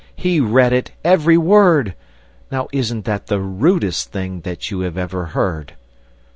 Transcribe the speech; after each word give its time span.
He 0.15 0.39
read 0.39 0.73
it, 0.73 0.93
every 1.03 1.37
word! 1.37 1.93
Now, 2.51 2.69
isn't 2.71 3.05
that 3.05 3.27
the 3.27 3.39
rudest 3.39 4.11
thing 4.11 4.39
That 4.41 4.71
you 4.71 4.79
have 4.79 4.97
ever 4.97 5.25
heard? 5.25 5.73